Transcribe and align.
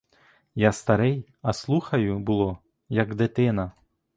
Я 0.55 0.71
старий, 0.71 1.29
а 1.41 1.53
слухаю, 1.53 2.19
було, 2.19 2.57
як 2.89 3.15
дитина. 3.15 3.71